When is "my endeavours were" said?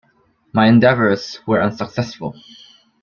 0.51-1.61